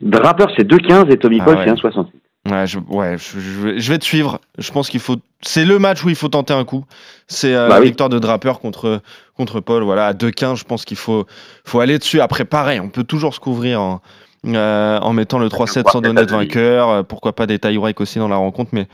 Draper, 0.00 0.46
c'est 0.56 0.64
2,15 0.68 1.10
et 1.12 1.16
Tommy 1.18 1.38
Ah 1.40 1.44
Paul, 1.44 1.56
ouais. 1.58 1.64
c'est 1.64 1.72
1,68. 1.88 2.06
Ouais, 2.50 2.66
je, 2.66 2.78
ouais 2.78 3.16
je, 3.18 3.40
je 3.40 3.60
vais- 3.60 3.78
je 3.80 3.92
vais 3.92 3.98
te 3.98 4.04
suivre. 4.04 4.40
Je 4.58 4.70
pense 4.70 4.88
qu'il 4.88 5.00
faut. 5.00 5.16
C'est 5.42 5.64
le 5.64 5.78
match 5.80 6.04
où 6.04 6.08
il 6.10 6.14
faut 6.14 6.28
tenter 6.28 6.54
un 6.54 6.64
coup. 6.64 6.84
C'est 7.26 7.54
euh, 7.54 7.66
Bah 7.68 7.74
la 7.74 7.80
oui. 7.80 7.86
victoire 7.88 8.08
de 8.08 8.18
Draper 8.20 8.60
contre, 8.60 9.00
contre 9.36 9.60
Paul. 9.60 9.82
Voilà, 9.82 10.06
à 10.08 10.12
2-15, 10.12 10.56
je 10.56 10.64
pense 10.64 10.84
qu'il 10.84 10.96
faut, 10.96 11.26
faut 11.64 11.80
aller 11.80 11.98
dessus. 11.98 12.20
Après, 12.20 12.44
pareil, 12.44 12.78
on 12.78 12.88
peut 12.88 13.02
toujours 13.04 13.34
se 13.34 13.40
couvrir 13.40 13.80
en, 13.80 14.00
euh, 14.46 14.98
en 15.00 15.12
mettant 15.12 15.38
le 15.40 15.48
3-7 15.48 15.90
sans 15.90 16.00
donner 16.00 16.24
de 16.24 16.30
vainqueur. 16.30 16.88
Euh, 16.88 17.02
Pourquoi 17.02 17.34
pas 17.34 17.46
des 17.46 17.58
tie 17.58 17.76
break 17.78 18.00
aussi 18.00 18.18
dans 18.20 18.28
la 18.28 18.36
rencontre. 18.36 18.70
Mais, 18.74 18.86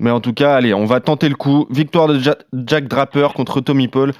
mais 0.00 0.10
en 0.10 0.20
tout 0.20 0.32
cas, 0.32 0.54
allez, 0.56 0.74
on 0.74 0.84
va 0.84 1.00
tenter 1.00 1.28
le 1.28 1.34
coup. 1.36 1.66
Victoire 1.70 2.08
de 2.08 2.18
Ja- 2.18 2.36
Jack 2.66 2.88
Draper 2.88 3.28
contre 3.34 3.60
Tommy 3.60 3.88
Paul 3.88 4.12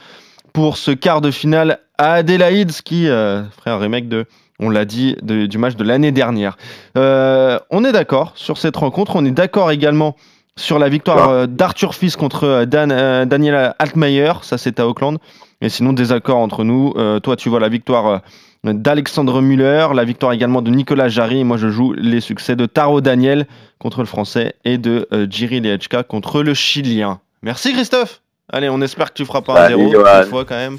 pour 0.53 0.77
ce 0.77 0.91
quart 0.91 1.21
de 1.21 1.31
finale 1.31 1.81
à 1.99 2.15
Adélaïde, 2.15 2.73
ce 2.73 2.83
qui 2.83 3.09
euh, 3.09 3.43
ferait 3.51 3.71
un 3.71 3.79
remake 3.79 4.09
de, 4.09 4.25
on 4.59 4.71
l'a 4.71 4.85
dit, 4.85 5.17
de- 5.23 5.47
du 5.47 5.59
match 5.59 5.77
de 5.77 5.85
l'année 5.85 6.13
dernière. 6.13 6.57
Euh, 6.97 7.59
on 7.71 7.85
est 7.85 7.93
d'accord 7.93 8.33
sur 8.37 8.57
cette 8.59 8.77
rencontre. 8.77 9.17
On 9.17 9.25
est 9.25 9.31
d'accord 9.31 9.71
également 9.71 10.17
sur 10.59 10.79
la 10.79 10.89
victoire 10.89 11.29
euh, 11.29 11.47
d'Arthur 11.47 11.95
Fils 11.95 12.17
contre 12.17 12.45
euh, 12.45 12.65
Dan, 12.65 13.29
Daniel 13.29 13.75
Altmaier. 13.79 14.33
Ça, 14.43 14.57
c'est 14.57 14.81
à 14.81 14.87
Auckland. 14.89 15.19
Et 15.61 15.69
sinon, 15.69 15.93
désaccord 15.93 16.39
entre 16.39 16.65
nous. 16.65 16.93
Toi, 17.23 17.35
tu 17.37 17.49
vois 17.49 17.61
la 17.61 17.71
victoire 17.71 18.21
d'Alexandre 18.63 19.41
Muller, 19.41 19.87
la 19.95 20.05
victoire 20.05 20.33
également 20.33 20.61
de 20.61 20.71
Nicolas 20.71 21.09
Jarry. 21.09 21.41
Et 21.41 21.45
moi, 21.45 21.57
je 21.57 21.69
joue 21.69 21.95
les 21.95 22.21
succès 22.21 22.57
de 22.57 22.67
Taro 22.67 23.01
Daniel 23.01 23.47
contre 23.79 24.01
le 24.01 24.07
Français 24.07 24.55
et 24.65 24.79
de 24.79 25.07
euh, 25.13 25.27
Jiri 25.29 25.61
Lehechka 25.61 26.03
contre 26.03 26.43
le 26.43 26.55
Chilien. 26.55 27.21
Merci, 27.43 27.73
Christophe. 27.73 28.21
Allez, 28.53 28.69
on 28.69 28.81
espère 28.81 29.09
que 29.13 29.15
tu 29.19 29.25
feras 29.25 29.43
pas 29.43 29.65
un 29.65 29.69
zéro 29.69 29.91
cette 29.91 30.29
fois 30.29 30.45
quand 30.45 30.57
même. 30.57 30.79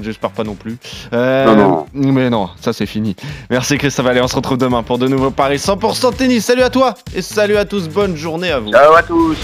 J'espère 0.00 0.30
pas 0.30 0.42
non 0.42 0.54
plus. 0.54 0.78
Euh, 1.12 1.54
Non, 1.54 1.86
Mais 1.92 2.30
non, 2.30 2.48
ça 2.60 2.72
c'est 2.72 2.86
fini. 2.86 3.14
Merci 3.50 3.76
Christophe. 3.76 4.06
Allez, 4.06 4.22
on 4.22 4.28
se 4.28 4.36
retrouve 4.36 4.56
demain 4.56 4.82
pour 4.82 4.98
de 4.98 5.06
nouveaux 5.06 5.30
paris 5.30 5.56
100% 5.56 6.16
tennis. 6.16 6.46
Salut 6.46 6.62
à 6.62 6.70
toi 6.70 6.94
et 7.14 7.20
salut 7.20 7.56
à 7.56 7.64
tous. 7.66 7.88
Bonne 7.88 8.16
journée 8.16 8.50
à 8.50 8.58
vous. 8.58 8.70
Ciao 8.70 8.94
à 8.94 9.02
tous 9.02 9.36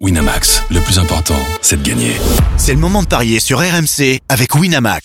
Winamax, 0.00 0.64
le 0.70 0.80
plus 0.80 0.98
important, 0.98 1.36
c'est 1.60 1.80
de 1.80 1.88
gagner. 1.88 2.16
C'est 2.56 2.72
le 2.74 2.80
moment 2.80 3.02
de 3.02 3.06
parier 3.06 3.38
sur 3.38 3.58
RMC 3.60 4.18
avec 4.28 4.56
Winamax. 4.56 5.04